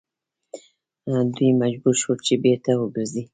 [1.35, 3.23] دوی مجبور شول چې بیرته وګرځي.